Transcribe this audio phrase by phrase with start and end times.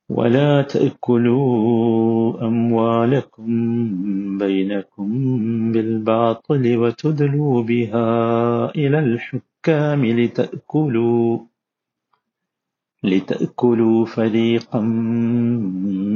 [0.09, 3.47] ولا تأكلوا أموالكم
[4.37, 5.11] بينكم
[5.71, 11.39] بالباطل وتدلوا بها إلى الحكام لتأكلوا
[13.02, 14.80] لتأكلوا فريقا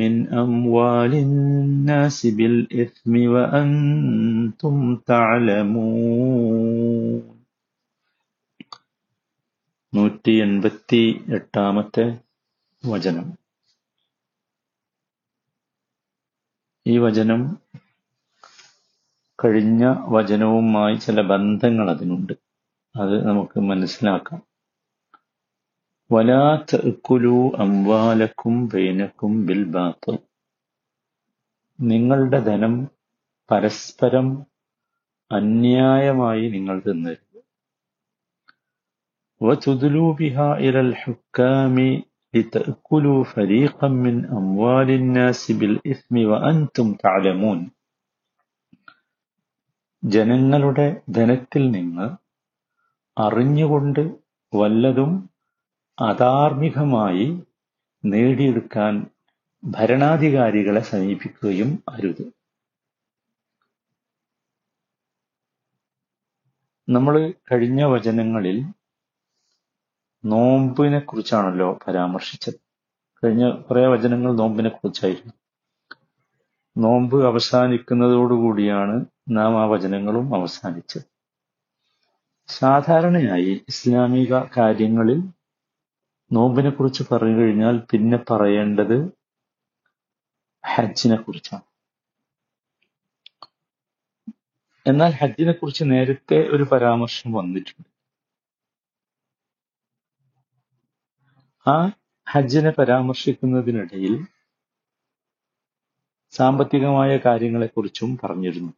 [0.01, 7.23] من أموال الناس بالإثم وأنتم تعلمون
[9.93, 12.19] നൂറ്റി എൺപത്തി എട്ടാമത്തെ
[12.83, 13.33] വചനം
[16.87, 17.59] ഈ വചനം
[19.39, 22.33] കഴിഞ്ഞ വചനവുമായി ചില ബന്ധങ്ങൾ അതിനുണ്ട്
[22.95, 24.49] അത് നമുക്ക് മനസ്സിലാക്കാം
[26.13, 30.17] വലാ തഅക്കുലു അംവാലക്കും ബൈനക്കും ബിൽ ബാത്തിൽ
[31.79, 32.75] നിങ്ങളുടെ ധനം
[33.51, 34.29] പരസ്പരം
[35.31, 37.25] അന്യായമായി നിങ്ങൾ തിന്നരുത്
[39.41, 41.77] وتدلوا بها إلى الحكام
[42.35, 47.59] لتأكلوا فريقا من أموال الناس بالإثم وأنتم تعلمون
[50.03, 50.87] ജനങ്ങളുടെ
[51.17, 52.07] ധനത്തിൽ നിന്ന്
[53.17, 54.03] അറിഞ്ഞുകൊണ്ട്
[54.53, 55.13] വല്ലതും
[56.00, 57.44] അധാർമികമായി
[58.06, 59.06] നേടിയെടുക്കാൻ
[59.64, 62.34] ഭരണാധികാരികളെ സമീപിക്കുകയും അരുത്.
[66.90, 68.66] നമ്മൾ കഴിഞ്ഞ വചനങ്ങളിൽ
[70.26, 72.54] നോമ്പിനെ കുറിച്ചാണല്ലോ പരാമർശിച്ചത്.
[73.24, 75.34] കഴിഞ്ഞ കുറെ വചനങ്ങൾ നോമ്പിനെ കുറിച്ചായിരുന്നു
[76.78, 81.02] നോമ്പ് അവസാനിക്കുന്നതോടുകൂടിയാണ് നാം ആ വചനങ്ങളും അവസാനിച്ചത്.
[82.48, 85.24] സാധാരണയായി ഇസ്ലാമിക കാര്യങ്ങളിൽ
[86.34, 88.98] നോമ്പിനെ കുറിച്ച് പറഞ്ഞു കഴിഞ്ഞാൽ പിന്നെ പറയേണ്ടത്
[90.66, 91.66] ഹജ്ജിനെ കുറിച്ചാണ്
[94.88, 97.90] എന്നാൽ ഹജ്ജിനെ കുറിച്ച് നേരത്തെ ഒരു പരാമർശം വന്നിട്ടുണ്ട്.
[101.66, 101.76] ആ
[102.32, 104.14] ഹജ്ജിനെ പരാമർശിക്കുന്നതിനിടയിൽ
[106.34, 108.74] സാമ്പത്തികമായ കാര്യങ്ങളെക്കുറിച്ചും പറഞ്ഞിരുന്നു.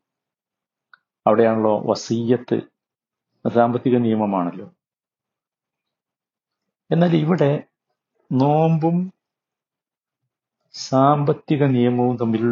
[1.26, 2.58] അവിടെയാണല്ലോ വസീയത്ത്
[3.46, 4.75] സാമ്പത്തിക നിയമമാണല്ലോ.
[6.92, 7.64] എന്നാൽ ഇവിടെ
[8.32, 9.14] നോമ്പും
[10.74, 12.44] സാമ്പത്തിക നിയമവും തമ്മിൽ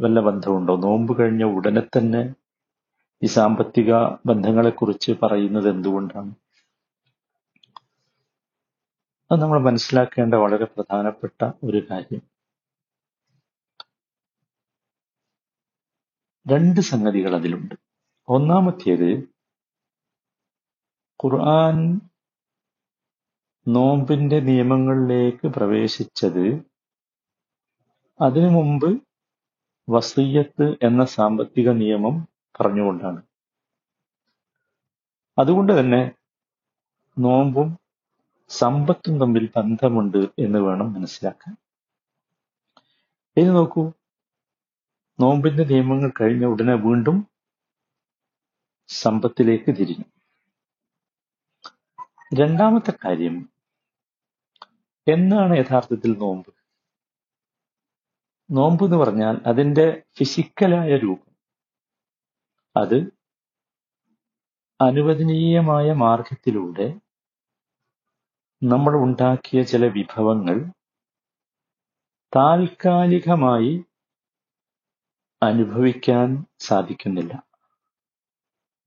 [0.00, 0.76] വല്ല ബന്ധമുണ്ടോ?
[0.76, 2.34] നോമ്പ് കഴിഞ്ഞ ഉടനെ തന്നെ
[3.22, 3.94] ഈ സാമ്പത്തിക
[4.26, 6.34] ബന്ധങ്ങളെക്കുറിച്ച് പറയുന്നത് എന്തുകൊണ്ടാണ്?
[9.32, 12.22] അത് നമ്മൾ മനസ്സിലാക്കേണ്ട വളരെ പ്രധാനപ്പെട്ട ഒരു കാര്യം.
[16.46, 17.74] രണ്ട് സംഗതികൾ അതിലുണ്ട്.
[18.28, 19.10] ഒന്നാമത്തേത്
[21.24, 22.00] ഖുർആൻ
[23.68, 26.70] നോമ്പിന്റെ നിയമങ്ങളിലേക്ക് പ്രവേശിച്ചത്
[28.20, 29.02] അതിനു മുമ്പ്
[29.88, 32.28] വസീയത്ത് എന്ന സാമ്പത്തിക നിയമം
[32.60, 33.22] പറഞ്ഞുകൊണ്ടാണ്.
[35.38, 36.12] അതുകൊണ്ട് തന്നെ
[37.18, 37.78] നോമ്പും
[38.48, 41.56] സമ്പത്തും തമ്മിൽ ബന്ധമുണ്ട് എന്ന് വേണം മനസ്സിലാക്കാൻ.
[43.36, 43.92] ഇനി നോക്കൂ
[45.20, 47.28] നോമ്പിന്റെ നിയമങ്ങൾ കഴിഞ്ഞ ഉടനെ വീണ്ടും
[48.88, 50.04] സമ്പത്തിലേക്ക് തിരിഞ്ഞു.
[52.34, 53.49] രണ്ടാമത്തെ കാര്യം
[55.12, 56.54] എന്നാണ് യഥാർത്ഥത്തിൽ നോമ്പ്?
[58.50, 61.30] നോമ്പ് എന്ന് പറഞ്ഞാൽ അതിന്റെ ഫിസിക്കലായ രൂപം.
[62.76, 63.20] അത്
[64.80, 67.00] അനുവദനീയമായ മാർഗത്തിലൂടെ
[68.62, 70.72] നമ്മൾ ഉണ്ടാക്കിയ ചില വിഭവങ്ങൾ
[72.36, 73.84] താൽക്കാലികമായി
[75.42, 77.42] അനുഭവിക്കാൻ സാധിക്കുന്നില്ല.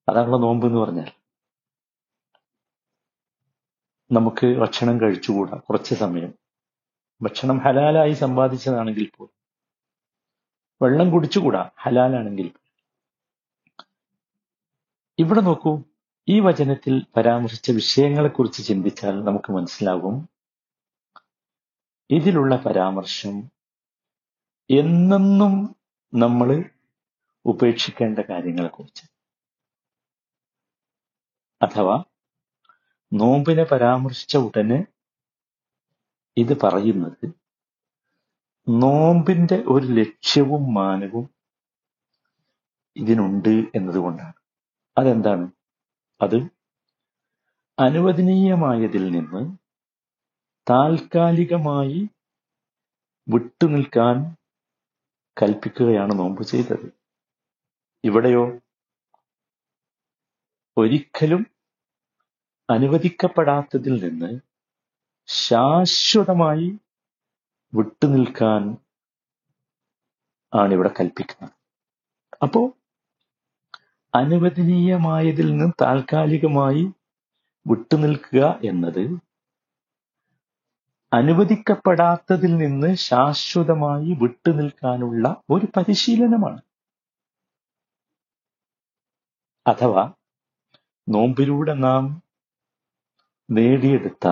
[0.09, 1.22] അതാണ് നോമ്പ് എന്ന് പറഞ്ഞാൽ.
[4.13, 6.33] നമുക്ക് ഭക്ഷണം കഴിച്ചുകൂടാ കുറച്ച് സമയം.
[7.21, 9.43] ഭക്ഷണം ഹലാലായി സമ്പാദിച്ചതാണെങ്കിൽ പോലും.
[10.81, 12.51] വെള്ളം കുടിച്ചുകൂടാ ഹലാലാണെങ്കിൽ
[15.19, 15.83] ഇവിടെ നോക്കൂ
[16.27, 20.29] ഈ വചനത്തിൽ പരാമർശിച്ച വിഷയങ്ങളെക്കുറിച്ച് ചിന്തിച്ചാൽ നമുക്ക് മനസ്സിലാകും
[22.09, 23.35] ഇതിലുള്ള പരാമർശം
[24.69, 25.75] എന്നെന്നും
[26.13, 26.63] നമ്മൾ
[27.45, 29.05] ഉപേക്ഷിക്കേണ്ട കാര്യങ്ങളെക്കുറിച്ച്.
[31.61, 32.03] അഥവാ
[33.13, 34.85] നോമ്പിനെ പരാമർശിച്ച ഉടനെ
[36.37, 37.33] ഇത് പറയുന്നത്
[38.69, 41.29] നോമ്പിന്റെ ഒരു ലക്ഷ്യവും മാനവും
[42.97, 44.33] ഇതിനുണ്ട് എന്നതുകൊണ്ടാണ്.
[44.97, 45.51] അതെന്താണ്?
[46.21, 46.35] അത്
[47.79, 49.57] അനുവദനീയമായതിൽ നിന്ന്
[50.69, 52.09] താൽക്കാലികമായി
[53.27, 54.35] വിട്ടുനിൽക്കാൻ
[55.41, 56.93] കൽപ്പിക്കുകയാണ് നോമ്പ് ചെയ്തത്.
[58.03, 58.59] ഇവിടെയോ?
[60.77, 61.52] ഒരിക്കലും
[62.69, 64.39] അനുവദിക്കപ്പെടാത്തതിൽ നിന്ന്
[65.27, 66.79] ശാശ്വതമായി
[67.73, 68.77] വിട്ടുനിൽക്കാൻ
[70.53, 71.51] ആണ് ഇവിടെ കൽപ്പിക്കുന്നത്.
[72.41, 72.71] അപ്പോ
[74.15, 76.91] അനുവദനീയമായതിൽ നിന്ന് താൽക്കാലികമായി
[77.67, 79.19] വിട്ടുനിൽക്കുക എന്നത്
[81.13, 86.61] അനുവദിക്കപ്പെടാത്തതിൽ നിന്ന് ശാശ്വതമായി വിട്ടുനിൽക്കാനുള്ള ഒരു പരിശീലനമാണ്.
[89.67, 90.13] അഥവാ
[91.09, 92.22] നോമ്പിലൂടെ നാം
[93.49, 94.27] നേടിയെടുത്ത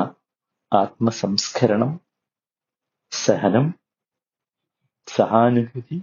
[0.74, 2.00] ആത്മസംസ്കരണം
[3.12, 3.74] സഹനം
[5.08, 6.02] സഹാനുഭൂതി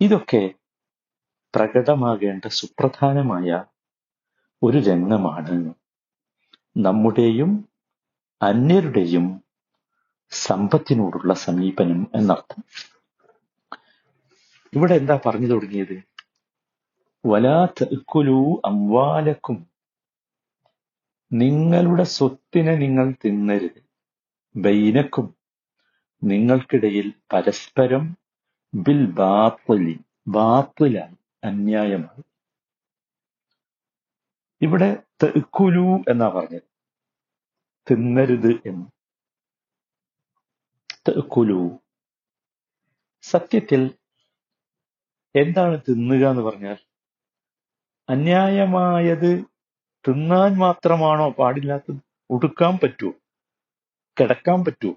[0.00, 0.54] ഇതൊക്കെ
[1.54, 3.64] പ്രകടമാകേണ്ട സുപ്രധാനമായ
[4.62, 5.74] ഒരു രംഗമാണ്.
[6.76, 7.68] നമ്മുടെയും
[8.42, 9.44] അന്യരുടെയും
[10.30, 12.62] സമ്പത്തിനോടുള്ള സമീപനം എന്നർത്ഥം.
[14.72, 16.02] ഇവിടെ എന്താ പറഞ്ഞു തുടങ്ങിയത്?
[17.26, 19.67] വലാ തഅക്കുലൂ അംവാലക്കും
[21.32, 23.84] നിങ്ങളുടെ സ്വത്തിനെ നിങ്ങൾ തിന്നരുത്.
[24.56, 25.34] ബൈനക്കും
[26.24, 28.16] നിങ്ങൾക്കിടയിൽ പരസ്പരം
[28.74, 32.22] ബിൽ ബാത്തുലി ബാത്തിലായി അന്യായമായി.
[34.62, 36.62] ഇവിടെ തെക്കുലു എന്നാ പറഞ്ഞത്.
[37.90, 38.86] തിന്നരുത് എന്ന്.
[41.08, 41.80] തെക്കുലു
[43.22, 43.90] സത്യത്തിൽ
[45.36, 46.76] എന്താണ് തിന്നുക എന്ന് പറഞ്ഞാൽ
[48.08, 49.57] അന്യായമായത്
[50.08, 52.00] തിന്നാൻ മാത്രമാണോ പാടില്ലാത്തത്?
[52.30, 53.12] ഉടുക്കാൻ പറ്റുമോ
[54.16, 54.94] കിടക്കാൻ പറ്റുമോ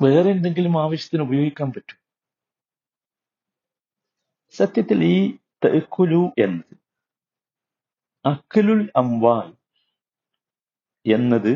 [0.00, 1.98] വേറെ എന്തെങ്കിലും ആവശ്യത്തിന് ഉപയോഗിക്കാൻ പറ്റും
[4.54, 5.16] സത്യത്തിൽ ഈ
[5.64, 6.74] തെക്കുലു എന്നത്
[8.24, 9.48] അക്കലുൽ അംവാൽ
[11.06, 11.52] എന്നത്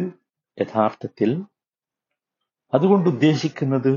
[0.58, 1.30] യഥാർത്ഥത്തിൽ
[2.74, 3.92] അതുകൊണ്ട് ഉദ്ദേശിക്കുന്നത്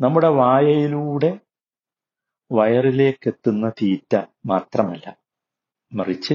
[0.00, 1.30] നമ്മുടെ വായയിലൂടെ
[2.52, 4.16] വയറിലേക്ക് എത്തുന്ന തീറ്റ
[4.46, 5.16] മാത്രമല്ല
[5.92, 6.34] മറിച്ച്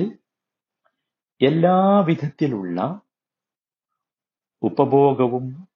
[1.41, 3.01] എല്ലാവിധത്തിലുള്ള
[4.63, 5.67] ഉപഭോഗവും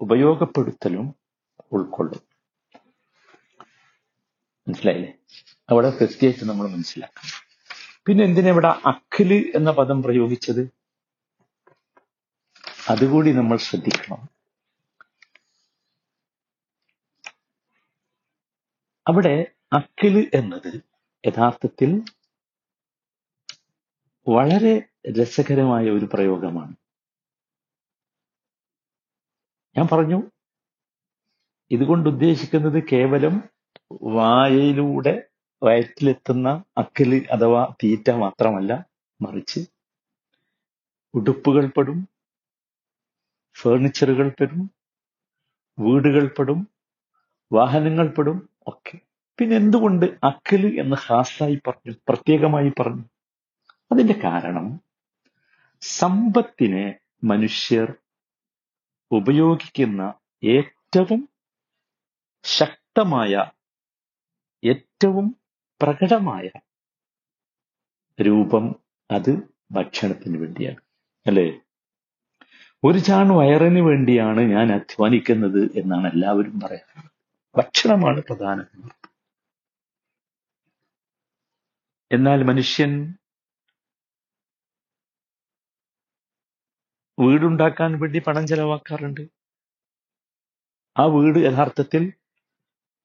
[0.00, 1.14] ഉപയോഗപ്പെടുത്തലും
[1.72, 2.30] ഉൾക്കൊള്ളും.
[4.68, 5.12] മനസ്സിലായില്ലേ?
[5.70, 7.50] അവിടെ പ്രത്യേകിച്ച് നമ്മൾ മനസ്സിലാക്കണം.
[8.06, 10.70] പിന്നെ എന്തിനാ ഇവിടെ അഖിൽ എന്ന പദം പ്രയോഗിച്ചത്?
[12.90, 14.39] അതുകൂടി നമ്മൾ ശ്രദ്ധിക്കണം.
[19.10, 19.36] അവിടെ
[19.72, 20.72] അക്കിൽ എന്നത്
[21.24, 21.90] യഥാർത്ഥത്തിൽ
[24.26, 24.74] വളരെ
[25.10, 26.74] രസകരമായ ഒരു പ്രയോഗമാണ്.
[29.76, 30.18] ഞാൻ പറഞ്ഞു
[31.70, 33.34] ഇതുകൊണ്ട് ഉദ്ദേശിക്കുന്നത് കേവലം
[34.14, 35.14] വായയിലൂടെ
[35.62, 36.48] വയറ്റിലെത്തുന്ന
[36.78, 38.72] അക്കൽ അഥവാ തീറ്റ മാത്രമല്ല
[39.20, 39.60] മറിച്ച്
[41.14, 41.98] ഉടുപ്പുകൾ പെടും
[43.56, 44.60] ഫേർണിച്ചറുകൾ പെടും
[45.78, 46.60] വീടുകൾ പെടും
[47.50, 48.98] വാഹനങ്ങൾ പെടും ഒക്കെ.
[49.38, 53.04] പിന്നെ എന്തുകൊണ്ട് അക്കൽ എന്ന് ഹാസായി പറഞ്ഞു പ്രത്യേകമായി പറഞ്ഞു?
[53.92, 54.80] അതിന്റെ കാരണം
[55.80, 57.94] സമ്പത്തിനെ മനുഷ്യർ
[59.12, 60.14] ഉപയോഗിക്കുന്ന
[60.44, 61.28] ഏറ്റവും
[62.44, 63.44] ശക്തമായ
[64.64, 65.36] ഏറ്റവും
[65.82, 66.50] പ്രകടമായ
[68.22, 68.76] രൂപം
[69.10, 70.76] അത് ഭക്ഷണത്തിന് വേണ്ടിയാണ്.
[71.26, 71.60] അല്ലേ?
[72.84, 77.09] ഒരു ചാൺ വയറിന് വേണ്ടിയാണ് ഞാൻ അധ്വാനിക്കുന്നത് എന്നാണ് എല്ലാവരും പറയുന്നത്.
[77.58, 78.66] ഭക്ഷണമാണ് പ്രധാനം.
[82.12, 83.14] എന്നാൽ മനുഷ്യൻ
[87.20, 89.20] വീടുണ്ടാക്കാൻ വേണ്ടി പണം ചെലവാക്കാറുണ്ട്.
[90.98, 92.12] ആ വീട് യഥാർത്ഥത്തിൽ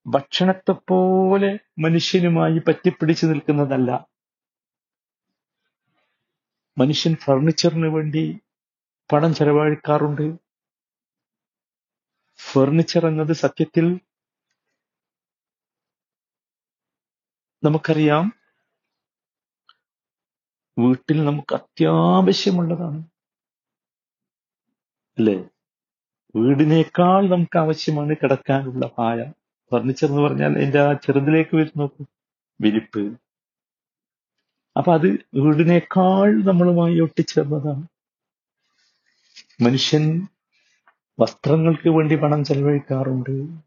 [0.07, 4.07] ഭക്ഷണത്തെ പോലെ മനുഷ്യനുമായി പറ്റിപ്പിടിച്ചു നിൽക്കുന്നതല്ല.
[6.77, 8.39] മനുഷ്യൻ ഫർണിച്ചറിന് വേണ്ടി
[9.13, 10.35] പണം ചെലവഴിക്കാറുണ്ട്.
[12.51, 13.99] ഫർണിച്ചർ എന്നത് സത്യത്തിൽ
[17.65, 18.33] നമുക്കറിയാം
[20.79, 23.03] വീട്ടിൽ നമുക്ക് അത്യാവശ്യമുള്ളതാണ്.
[25.17, 25.49] അല്ലേ?
[26.35, 29.31] വീടിനേക്കാൾ നമുക്ക് ആവശ്യമാണ് കിടക്കാനുള്ള പായ.
[29.71, 32.05] ഫർണിച്ചർ എന്ന് പറഞ്ഞാൽ എന്റെ ആ ചെറുതിലേക്ക് വരും നോക്കൂ.
[32.61, 33.17] വിരിപ്പ്.
[34.77, 37.87] അപ്പൊ അത് വീടിനേക്കാൾ നമ്മളുമായി ഒട്ടിച്ചേർന്നതാണ്.
[39.63, 40.27] മനുഷ്യൻ
[41.19, 43.64] വസ്ത്രങ്ങൾക്ക് വേണ്ടി പണം ചെലവഴിക്കാറുണ്ട്.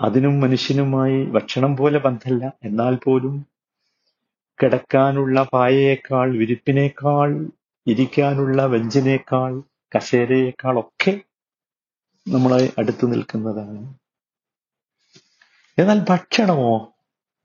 [0.00, 3.46] അതിനും മനുഷ്യനുമായി ഭക്ഷണം പോലെ ബന്ധമല്ല എന്നാൽ പോലും
[4.58, 7.48] കിടക്കാനുള്ള പായയേക്കാൾ വിരിപ്പിനേക്കാൾ
[7.86, 11.20] ഇരിക്കാനുള്ള വെഞ്ചിനേക്കാൾ കസേരയേക്കാൾ ഒക്കെ
[12.26, 13.80] നമ്മളെ അടുത്തു നിൽക്കുന്നതാണ്.
[15.78, 16.72] എന്നാൽ ഭക്ഷണമോ?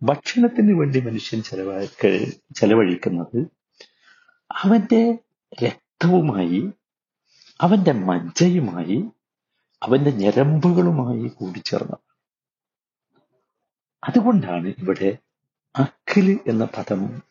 [0.01, 1.85] ഭക്ഷണത്തിന് വേണ്ടി മനുഷ്യൻ ചെലവ
[2.55, 3.39] ചെലവഴിക്കുന്നത്
[4.51, 5.17] അവന്റെ
[5.63, 6.61] രക്തവുമായി
[7.61, 8.97] അവന്റെ മജ്ജയുമായി
[9.81, 12.14] അവന്റെ ഞരമ്പുകളുമായി കൂടിച്ചേർന്നത്
[14.07, 15.17] അതുകൊണ്ടാണ് ഇവിടെ
[15.75, 17.21] അഖിൽ എന്ന പദം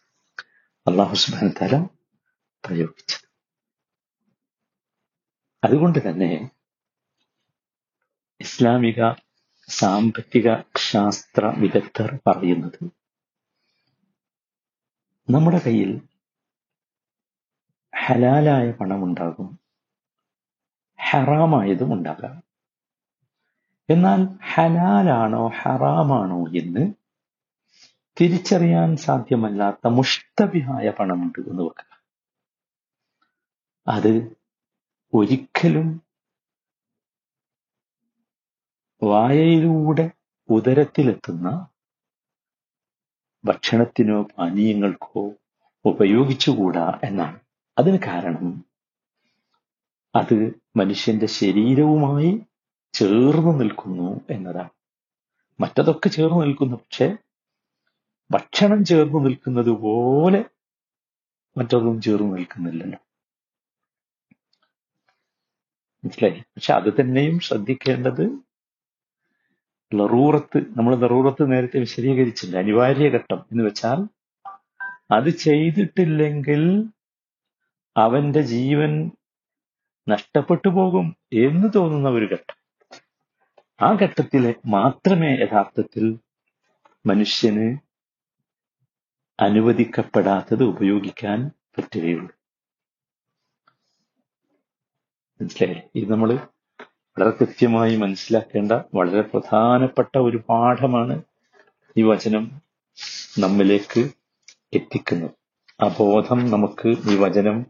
[0.87, 1.85] അള്ളാഹു സുബാന തല
[2.65, 3.27] പ്രയോഗിച്ചത്.
[5.65, 6.51] അതുകൊണ്ട് തന്നെ
[8.41, 9.13] ഇസ്ലാമിക
[9.69, 12.85] സാമ്പത്തിക ശാസ്ത്ര വിദഗ്ധർ പറയുന്നത്
[15.31, 15.93] നമ്മുടെ കയ്യിൽ
[17.97, 19.59] ഹലാലായ പണമുണ്ടാകും
[20.99, 22.44] ഹറാമായതും ഉണ്ടാകാം.
[23.89, 24.21] എന്നാൽ
[24.55, 26.85] ഹലാലാണോ ഹറാമാണോ എന്ന്
[28.17, 31.91] തിരിച്ചറിയാൻ സാധ്യമല്ലാത്ത മുഷ്തബിഹായ പണമുണ്ട് എന്ന് വെക്കുക.
[33.87, 34.13] അത്
[35.13, 35.89] ഒരിക്കലും
[39.03, 40.11] വായയിലൂടെ
[40.49, 41.49] ഉദരത്തിലെത്തുന്ന
[43.45, 45.25] ഭക്ഷണത്തിനോ പാനീയങ്ങൾക്കോ
[45.85, 47.39] ഉപയോഗിച്ചുകൂടാ എന്നാണ്.
[47.79, 48.47] അതിന് കാരണം
[50.15, 50.37] അത്
[50.77, 52.33] മനുഷ്യന്റെ ശരീരവുമായി
[52.95, 54.73] ചേർന്ന് നിൽക്കുന്നു എന്നതാണ്.
[55.61, 56.77] മറ്റതൊക്കെ ചേർന്ന് നിൽക്കുന്നു.
[56.77, 57.09] പക്ഷെ
[58.31, 60.41] ഭക്ഷണം ചേർന്ന് നിൽക്കുന്നത് പോലെ
[61.57, 62.99] മറ്റൊന്നും ചേർന്ന് നിൽക്കുന്നില്ലല്ലോ.
[66.05, 66.41] മനസ്സിലായി?
[66.55, 68.25] പക്ഷെ അത് തന്നെയും ശ്രദ്ധിക്കേണ്ടത്
[69.93, 72.57] ലറൂറത്ത് നമ്മൾ ലറൂറത്ത് നേരത്തെ വിശദീകരിച്ചില്ല?
[72.59, 74.01] അനിവാര്യ ഘട്ടം എന്ന് വെച്ചാൽ
[75.13, 76.63] അത് ചെയ്തിട്ടില്ലെങ്കിൽ
[77.97, 78.93] അവന്റെ ജീവൻ
[80.07, 81.07] നഷ്ടപ്പെട്ടു പോകും
[81.47, 82.57] എന്ന് തോന്നുന്ന ഒരു ഘട്ടം.
[83.83, 86.19] ആ ഘട്ടത്തിൽ മാത്രമേ യഥാർത്ഥത്തിൽ
[87.07, 87.79] മനുഷ്യന്
[89.41, 92.35] അനുവദിക്കപ്പെടാത്തത് ഉപയോഗിക്കാൻ പറ്റുകയുള്ളൂ.
[95.41, 96.35] മനസ്സിലായി ഇത് നമ്മൾ
[97.19, 101.23] വളരെ കൃത്യമായി മനസ്സിലാക്കേണ്ട വളരെ പ്രധാനപ്പെട്ട ഒരു പാഠമാണ്
[101.97, 102.61] ഈ വചനം
[103.39, 104.11] നമ്മിലേക്ക്
[104.75, 105.31] എത്തിക്കുന്നത്.
[105.83, 107.67] ആ ബോധം നമുക്ക് ഈ വചനം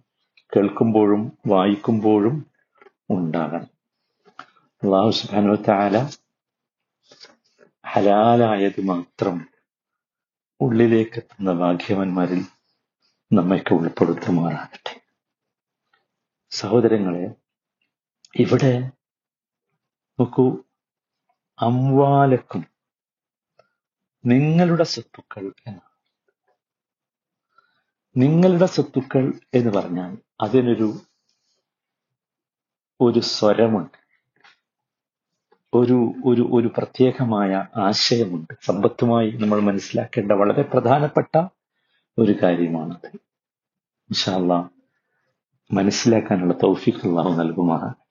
[0.56, 2.46] കേൾക്കുമ്പോഴും വായിക്കുമ്പോഴും
[3.10, 3.73] ഉണ്ടാകണം.
[4.84, 6.10] അള്ളാഹു സുബാനു താല
[7.86, 9.48] ഹലാലായത് മാത്രം
[10.60, 12.44] ഉള്ളിലേക്ക് എത്തുന്ന ഭാഗ്യവന്മാരിൽ
[13.32, 15.00] നമ്മയ്ക്ക് ഉൾപ്പെടുത്തുമാറാകട്ടെ.
[16.50, 17.34] സഹോദരങ്ങളെ
[18.36, 18.78] ഇവിടെ
[20.20, 20.64] നോക്കൂ
[21.58, 22.66] അംവാലക്കും
[24.26, 25.90] നിങ്ങളുടെ സ്വത്തുക്കൾ എന്നാണ്.
[28.16, 31.00] നിങ്ങളുടെ സ്വത്തുക്കൾ എന്ന് പറഞ്ഞാൽ അതിനൊരു
[33.00, 34.03] ഒരു സ്വരമുണ്ട്.
[35.74, 38.52] ഒരു ഒരു ഒരു പ്രത്യേകമായ ആശയമുണ്ട്.
[38.62, 41.34] സമ്പത്തുമായി നമ്മൾ മനസ്സിലാക്കേണ്ട വളരെ പ്രധാനപ്പെട്ട
[42.18, 43.10] ഒരു കാര്യമാണത്.
[45.70, 48.03] മനസ്സിലാക്കാനുള്ള തൗഫീഖ് അള്ളാഹു നൽകുമാറാണ്